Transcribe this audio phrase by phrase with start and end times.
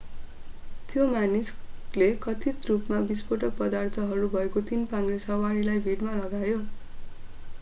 [0.89, 6.57] त्यो मानिसले कथित रूपमा विस्फोटक पदार्थहरू भएको तीन-पाङ्ग्रे सवारीलाई भिडमा लग्यो